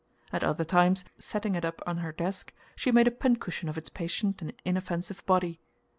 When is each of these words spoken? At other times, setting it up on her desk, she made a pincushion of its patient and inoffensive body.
At 0.33 0.43
other 0.43 0.63
times, 0.63 1.05
setting 1.19 1.53
it 1.53 1.63
up 1.63 1.79
on 1.85 1.97
her 1.97 2.11
desk, 2.11 2.53
she 2.75 2.91
made 2.91 3.07
a 3.07 3.11
pincushion 3.11 3.69
of 3.69 3.77
its 3.77 3.87
patient 3.89 4.41
and 4.41 4.51
inoffensive 4.65 5.23
body. 5.27 5.59